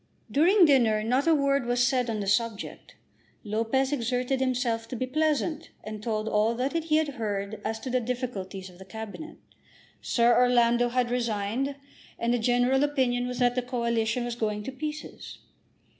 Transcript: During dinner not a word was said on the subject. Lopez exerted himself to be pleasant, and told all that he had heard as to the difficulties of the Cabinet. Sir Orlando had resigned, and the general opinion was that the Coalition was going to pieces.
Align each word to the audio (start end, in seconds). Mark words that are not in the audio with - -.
During 0.31 0.65
dinner 0.65 1.03
not 1.03 1.27
a 1.27 1.35
word 1.35 1.67
was 1.67 1.85
said 1.85 2.09
on 2.09 2.21
the 2.21 2.25
subject. 2.27 2.95
Lopez 3.43 3.93
exerted 3.93 4.39
himself 4.39 4.87
to 4.87 4.95
be 4.95 5.05
pleasant, 5.05 5.69
and 5.83 6.01
told 6.01 6.27
all 6.27 6.55
that 6.55 6.73
he 6.73 6.95
had 6.95 7.09
heard 7.19 7.61
as 7.63 7.79
to 7.81 7.91
the 7.91 7.99
difficulties 8.01 8.67
of 8.67 8.79
the 8.79 8.85
Cabinet. 8.85 9.37
Sir 10.01 10.35
Orlando 10.35 10.89
had 10.89 11.11
resigned, 11.11 11.75
and 12.17 12.33
the 12.33 12.39
general 12.39 12.83
opinion 12.83 13.27
was 13.27 13.37
that 13.37 13.53
the 13.53 13.61
Coalition 13.61 14.25
was 14.25 14.33
going 14.35 14.63
to 14.63 14.71
pieces. 14.71 15.37